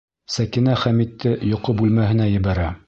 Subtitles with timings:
[0.35, 2.77] Сәкинә Хәмитте йоҡо бүлмәһенә ебәрә.